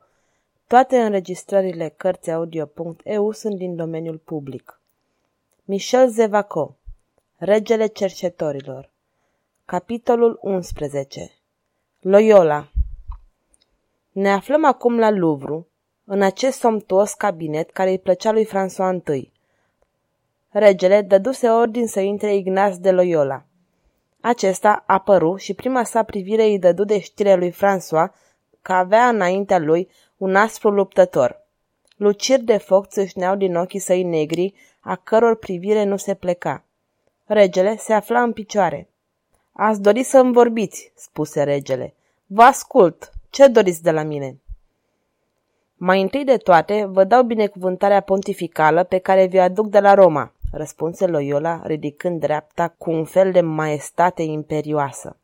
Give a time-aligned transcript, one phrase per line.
[0.67, 4.81] Toate înregistrările Cărțiaudio.eu sunt din domeniul public.
[5.65, 6.77] Michel Zevaco
[7.37, 8.90] Regele cercetorilor
[9.65, 11.31] Capitolul 11
[12.01, 12.69] Loyola
[14.13, 15.67] Ne aflăm acum la Louvre,
[16.05, 19.32] în acest somptuos cabinet care îi plăcea lui François I.
[20.48, 23.45] Regele dăduse ordin să intre Ignaz de Loyola.
[24.20, 28.12] Acesta apăru și prima sa privire îi dădu de știre lui François
[28.62, 31.41] că avea înaintea lui un aspru luptător.
[31.96, 36.65] Luciri de foc țâșneau din ochii săi negri, a căror privire nu se pleca.
[37.24, 38.88] Regele se afla în picioare.
[39.52, 41.95] Ați dori să-mi vorbiți," spuse regele.
[42.27, 43.12] Vă ascult.
[43.30, 44.41] Ce doriți de la mine?"
[45.85, 50.33] Mai întâi de toate, vă dau binecuvântarea pontificală pe care vi-o aduc de la Roma,
[50.53, 55.16] răspunse Loyola, ridicând dreapta cu un fel de maestate imperioasă.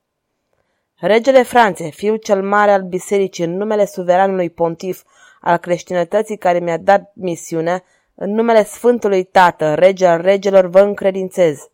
[0.96, 5.02] Regele Franței, fiul cel mare al bisericii, în numele suveranului pontif
[5.40, 7.84] al creștinătății care mi-a dat misiunea,
[8.14, 11.68] în numele Sfântului Tată, rege al regelor, vă încredințez.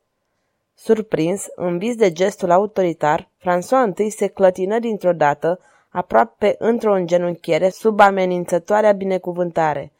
[0.74, 5.60] Surprins, învis de gestul autoritar, François I se clătină dintr-o dată,
[5.94, 9.92] aproape într-o îngenunchiere, sub amenințătoarea binecuvântare.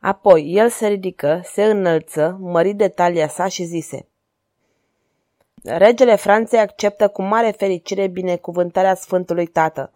[0.00, 4.08] Apoi el se ridică, se înălță, mărit de talia sa și zise
[5.62, 9.92] Regele Franței acceptă cu mare fericire binecuvântarea Sfântului Tată.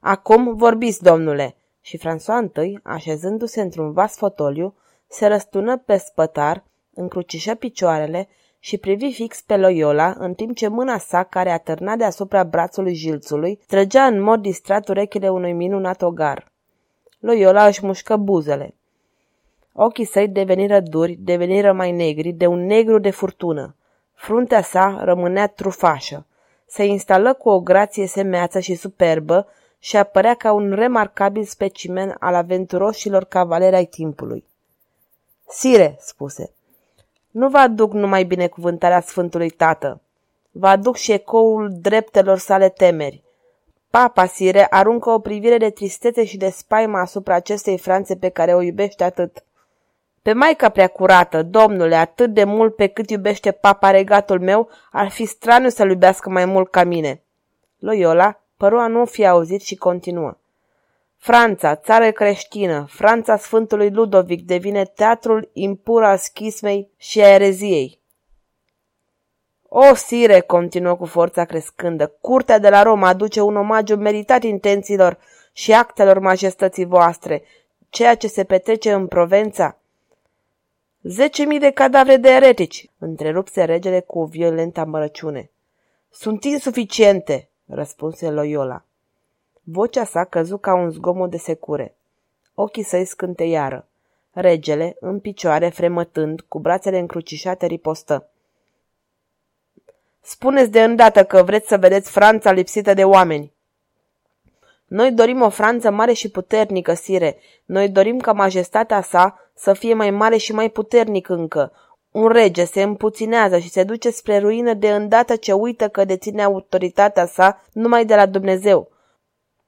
[0.00, 4.74] Acum vorbiți, domnule!" Și François I, așezându-se într-un vas fotoliu,
[5.06, 8.28] se răstună pe spătar, încrucișă picioarele
[8.64, 13.58] și privi fix pe Loyola, în timp ce mâna sa, care atârna deasupra brațului jilțului,
[13.66, 16.52] trăgea în mod distrat urechile unui minunat ogar.
[17.18, 18.74] Loyola își mușcă buzele.
[19.72, 23.76] Ochii săi deveniră duri, deveniră mai negri, de un negru de furtună.
[24.14, 26.26] Fruntea sa rămânea trufașă.
[26.66, 29.46] Se instală cu o grație semeață și superbă
[29.78, 34.44] și apărea ca un remarcabil specimen al aventuroșilor cavaleri ai timpului.
[35.48, 36.52] Sire, spuse,
[37.32, 40.00] nu vă aduc numai binecuvântarea Sfântului Tată,
[40.50, 43.22] vă aduc și ecoul dreptelor sale temeri.
[43.90, 48.54] Papa Sire aruncă o privire de tristețe și de spaimă asupra acestei Franțe pe care
[48.54, 49.44] o iubește atât.
[50.22, 55.08] Pe Maica prea curată, domnule, atât de mult pe cât iubește papa regatul meu, ar
[55.08, 57.22] fi straniu să-l iubească mai mult ca mine.
[57.78, 60.36] Loyola păru a nu fi auzit și continuă.
[61.24, 68.00] Franța, țară creștină, Franța Sfântului Ludovic devine teatrul impur al schismei și a ereziei.
[69.68, 75.18] O, sire, continuă cu forța crescândă, curtea de la Roma aduce un omagiu meritat intențiilor
[75.52, 77.42] și actelor majestății voastre,
[77.90, 79.78] ceea ce se petrece în Provența.
[81.02, 85.50] Zece mii de cadavre de eretici, întrerupse regele cu o violentă amărăciune.
[86.10, 88.84] Sunt insuficiente, răspunse Loyola.
[89.64, 91.94] Vocea sa căzu ca un zgomot de secure.
[92.54, 93.86] Ochii săi scânteiară.
[94.30, 98.28] Regele, în picioare, fremătând, cu brațele încrucișate, ripostă.
[100.20, 103.52] Spuneți de îndată că vreți să vedeți Franța lipsită de oameni.
[104.86, 107.38] Noi dorim o Franță mare și puternică, sire.
[107.64, 111.72] Noi dorim ca majestatea sa să fie mai mare și mai puternic încă.
[112.10, 116.42] Un rege se împuținează și se duce spre ruină de îndată ce uită că deține
[116.42, 118.91] autoritatea sa numai de la Dumnezeu.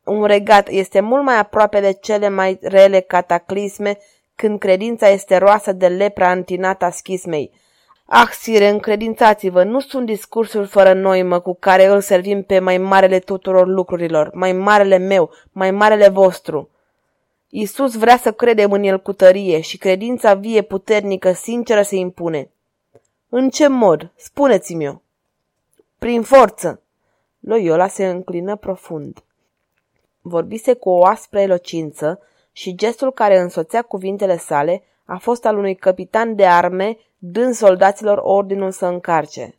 [0.05, 3.99] Un regat este mult mai aproape de cele mai rele cataclisme
[4.35, 7.51] când credința este roasă de lepra antinată a schismei.
[8.07, 13.19] Ah, sire, încredințați-vă, nu sunt discursuri fără noimă cu care îl servim pe mai marele
[13.19, 16.69] tuturor lucrurilor, mai marele meu, mai marele vostru.
[17.49, 22.51] Isus vrea să credem în el cu tărie și credința vie puternică, sinceră se impune.
[23.29, 24.13] În ce mod?
[24.17, 25.01] Spuneți-mi-o.
[25.99, 26.83] Prin forță.
[27.41, 29.23] Loyola se înclină profund.
[30.27, 32.21] Vorbise cu o aspră elocință
[32.53, 38.21] și gestul care însoțea cuvintele sale a fost al unui capitan de arme dând soldaților
[38.23, 39.59] ordinul să încarce.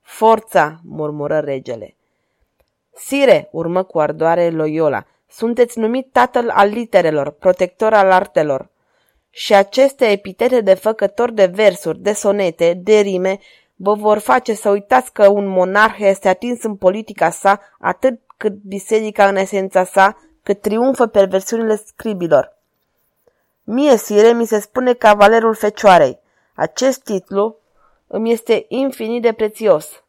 [0.00, 1.94] Forța, murmură regele.
[2.94, 8.68] Sire, urmă cu ardoare Loyola, sunteți numit tatăl al literelor, protector al artelor.
[9.30, 13.38] Și aceste epitete de făcător de versuri, de sonete, de rime,
[13.74, 18.52] vă vor face să uitați că un monarh este atins în politica sa atât cât
[18.52, 22.56] biserica în esența sa, cât triumfă perversiunile scribilor.
[23.64, 26.18] Mie, sire, mi se spune cavalerul fecioarei.
[26.54, 27.56] Acest titlu
[28.06, 30.04] îmi este infinit de prețios.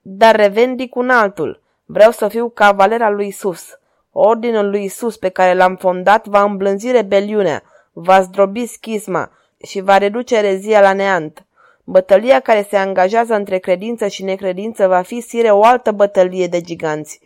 [0.00, 1.62] Dar revendic un altul.
[1.84, 3.78] Vreau să fiu cavaler al lui Isus.
[4.12, 7.62] Ordinul lui Isus pe care l-am fondat va îmblânzi rebeliunea,
[7.92, 9.30] va zdrobi schisma
[9.62, 11.46] și va reduce rezia la neant.
[11.84, 16.60] Bătălia care se angajează între credință și necredință va fi, sire, o altă bătălie de
[16.60, 17.20] giganți.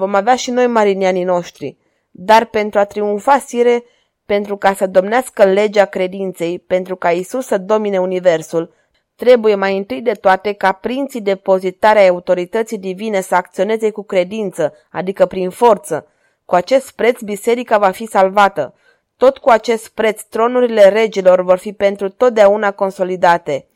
[0.00, 1.76] Vom avea și noi marinianii noștri,
[2.10, 3.84] dar pentru a triumfa, sire,
[4.26, 8.74] pentru ca să domnească legea credinței, pentru ca Isus să domine universul,
[9.16, 14.74] trebuie mai întâi de toate ca prinții depozitare ai autorității divine să acționeze cu credință,
[14.90, 16.06] adică prin forță.
[16.44, 18.74] Cu acest preț biserica va fi salvată.
[19.16, 23.66] Tot cu acest preț tronurile regilor vor fi pentru totdeauna consolidate.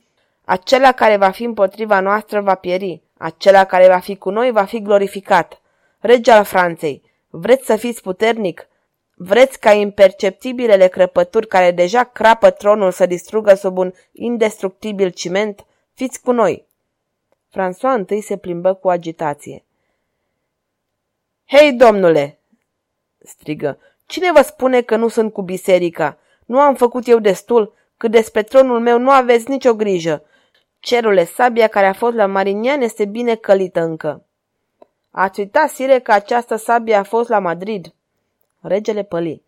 [0.45, 4.65] Acela care va fi împotriva noastră va pieri, acela care va fi cu noi va
[4.65, 5.59] fi glorificat.
[6.07, 8.69] Rege al Franței, vreți să fiți puternic?
[9.15, 15.67] Vreți ca imperceptibilele crăpături care deja crapă tronul să distrugă sub un indestructibil ciment?
[15.95, 16.67] Fiți cu noi!
[17.51, 19.65] François întâi se plimbă cu agitație.
[21.47, 22.39] Hei, domnule!"
[23.19, 23.79] strigă.
[24.07, 26.19] Cine vă spune că nu sunt cu biserica?
[26.47, 27.75] Nu am făcut eu destul?
[27.97, 30.23] Cât despre tronul meu nu aveți nicio grijă.
[30.81, 34.25] Cerule, sabia care a fost la Marinian este bine călită încă.
[35.17, 37.95] Ați uitat, sire, că această sabie a fost la Madrid?
[38.61, 39.43] Regele păli.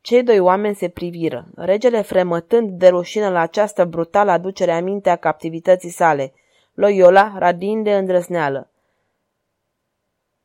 [0.00, 5.16] Cei doi oameni se priviră, regele fremătând de rușină la această brutală aducere aminte a
[5.16, 6.32] captivității sale,
[6.74, 8.70] Loyola radind de îndrăsneală.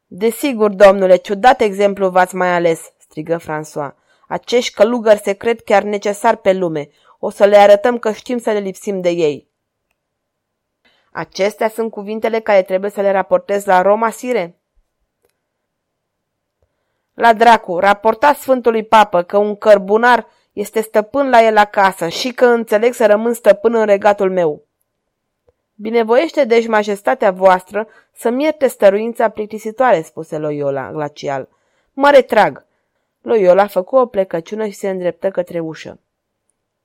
[0.07, 3.95] Desigur, domnule, ciudat exemplu v-ați mai ales, strigă François.
[4.27, 6.89] Acești călugări se cred chiar necesar pe lume.
[7.19, 9.47] O să le arătăm că știm să le lipsim de ei.
[11.15, 14.57] Acestea sunt cuvintele care trebuie să le raportez la Roma, sire?
[17.13, 22.45] La dracu, raportați Sfântului Papă că un cărbunar este stăpân la el acasă și că
[22.45, 24.65] înțeleg să rămân stăpân în regatul meu.
[25.75, 31.49] Binevoiește deci majestatea voastră să-mi ierte stăruința plictisitoare, spuse Loyola glacial.
[31.93, 32.65] Mă retrag.
[33.21, 35.99] Loyola făcu o plecăciună și se îndreptă către ușă.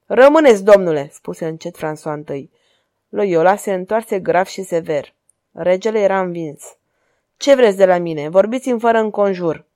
[0.06, 2.50] Rămâneți, domnule, spuse încet François I.
[3.08, 5.14] Loyola se întoarse grav și sever.
[5.52, 6.76] Regele era învins.
[7.36, 8.28] Ce vreți de la mine?
[8.28, 9.66] Vorbiți-mi fără înconjur.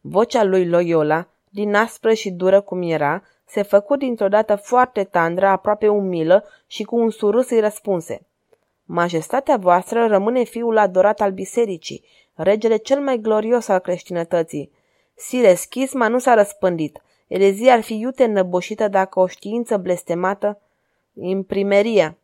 [0.00, 5.46] Vocea lui Loyola, din aspră și dură cum era, se făcu dintr-o dată foarte tandră,
[5.46, 8.26] aproape umilă și cu un surâs îi răspunse.
[8.84, 12.04] Majestatea voastră rămâne fiul adorat al bisericii,
[12.34, 14.72] regele cel mai glorios al creștinătății.
[15.14, 17.02] Sire, schisma nu s-a răspândit.
[17.26, 20.60] Erezia ar fi iute înnăboșită dacă o știință blestemată...
[21.20, 22.16] Imprimeria.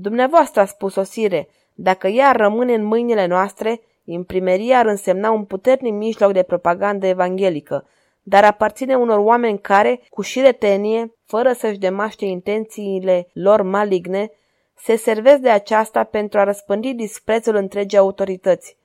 [0.00, 5.44] Dumneavoastră a spus-o, sire, dacă ea ar rămâne în mâinile noastre, imprimeria ar însemna un
[5.44, 7.86] puternic mijloc de propagandă evanghelică,
[8.22, 14.30] dar aparține unor oameni care, cu șiretenie, fără să-și demaște intențiile lor maligne,
[14.74, 18.76] se servesc de aceasta pentru a răspândi disprețul întregii autorități.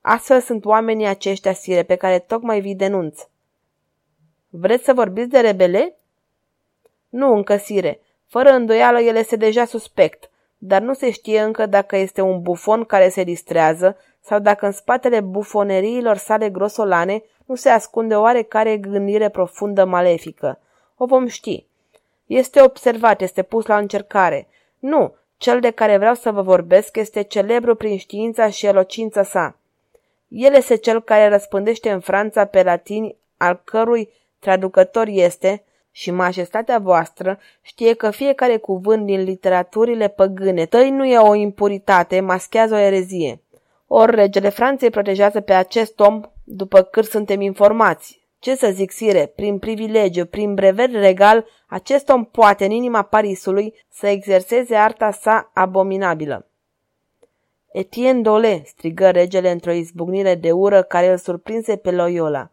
[0.00, 3.20] Astfel sunt oamenii aceștia, sire, pe care tocmai vi denunț.
[4.48, 5.96] Vreți să vorbiți de rebele?
[7.08, 8.00] Nu încă, sire.
[8.26, 10.30] Fără îndoială, el este deja suspect,
[10.64, 14.72] dar nu se știe încă dacă este un bufon care se distrează sau dacă în
[14.72, 20.58] spatele bufoneriilor sale grosolane nu se ascunde oarecare gândire profundă malefică.
[20.96, 21.66] O vom ști.
[22.26, 24.48] Este observat, este pus la încercare.
[24.78, 29.56] Nu, cel de care vreau să vă vorbesc este celebru prin știința și elocința sa.
[30.28, 36.78] El este cel care răspândește în Franța pe latini, al cărui traducător este, și majestatea
[36.78, 42.78] voastră știe că fiecare cuvânt din literaturile păgâne tăi nu e o impuritate, maschează o
[42.78, 43.42] erezie.
[43.86, 48.20] Ori regele Franței protejează pe acest om, după cât suntem informați.
[48.38, 53.74] Ce să zic, sire, prin privilegiu, prin brevet regal, acest om poate în inima Parisului
[53.88, 56.46] să exerseze arta sa abominabilă.
[57.72, 62.50] Etienne Dole, strigă regele într-o izbucnire de ură care îl surprinse pe Loyola.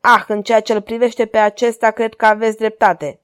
[0.00, 3.20] Ah, în ceea ce îl privește pe acesta, cred că aveți dreptate.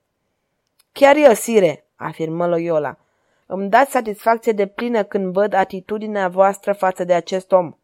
[0.92, 2.98] Chiar eu, sire, afirmă Loyola.
[3.46, 7.74] Îmi dați satisfacție de plină când văd atitudinea voastră față de acest om.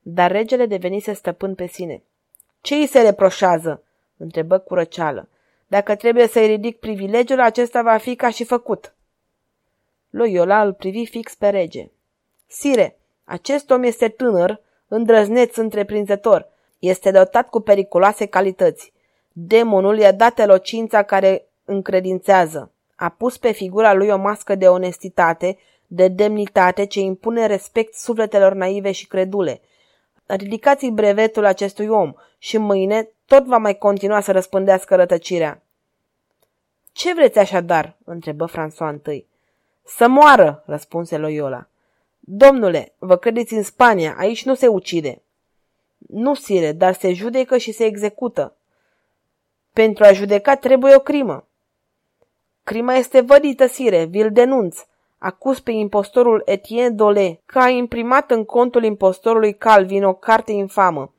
[0.00, 2.02] Dar regele devenise stăpân pe sine.
[2.60, 3.82] Ce îi se reproșează?
[4.16, 5.28] întrebă cu răceală.
[5.66, 8.94] Dacă trebuie să-i ridic privilegiul, acesta va fi ca și făcut.
[10.10, 11.90] Loyola îl privi fix pe rege.
[12.46, 16.48] Sire, acest om este tânăr, îndrăzneț, întreprinzător.
[16.80, 18.92] Este dotat cu periculoase calități.
[19.32, 22.72] Demonul i-a dat elocința care încredințează.
[22.96, 28.52] A pus pe figura lui o mască de onestitate, de demnitate ce impune respect sufletelor
[28.52, 29.60] naive și credule.
[30.26, 35.62] Ridicați brevetul acestui om și mâine tot va mai continua să răspândească rătăcirea.
[36.92, 39.26] Ce vreți așadar?" întrebă François întâi.
[39.84, 41.66] Să moară!" răspunse Loyola.
[42.18, 45.22] Domnule, vă credeți în Spania, aici nu se ucide.
[46.08, 48.56] Nu, sire, dar se judecă și se execută.
[49.72, 51.44] Pentru a judeca trebuie o crimă.
[52.64, 54.84] Crima este vădită, sire, vi-l denunț.
[55.18, 61.12] Acuz pe impostorul Etienne Dole că a imprimat în contul impostorului Calvin o carte infamă.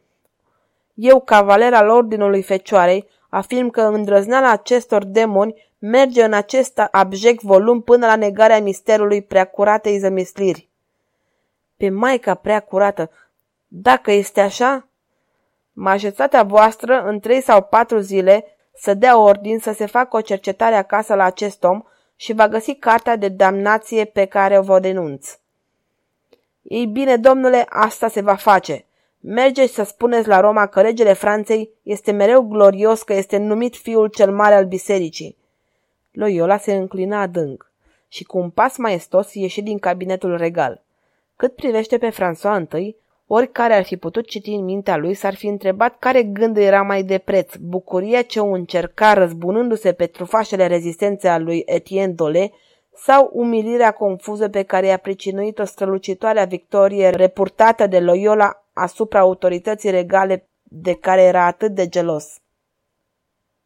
[0.94, 7.82] Eu, cavaler al Ordinului Fecioarei, afirm că îndrăzneala acestor demoni merge în acest abject volum
[7.82, 10.70] până la negarea misterului preacuratei zămisliri.
[11.78, 13.12] Pe Maica preacurată,
[13.74, 14.88] dacă este așa,
[15.74, 20.76] majestatea voastră în trei sau patru zile să dea ordin să se facă o cercetare
[20.76, 21.82] acasă la acest om
[22.16, 25.38] și va găsi cartea de damnație pe care o vă denunț.
[26.62, 28.86] Ei bine, domnule, asta se va face.
[29.20, 34.08] Mergeți să spuneți la Roma că regele Franței este mereu glorios că este numit fiul
[34.08, 35.38] cel mare al bisericii.
[36.12, 37.72] Loyola se înclina adânc
[38.08, 40.84] și cu un pas maestos ieși din cabinetul regal.
[41.36, 42.96] Cât privește pe François I,
[43.34, 47.04] oricare ar fi putut citi în mintea lui s-ar fi întrebat care gând era mai
[47.04, 52.52] de preț, bucuria ce o încerca răzbunându-se pe trufașele rezistențe a lui Etienne Dole
[52.94, 60.50] sau umilirea confuză pe care i-a pricinuit-o strălucitoarea victorie repurtată de Loyola asupra autorității regale
[60.64, 62.41] de care era atât de gelos.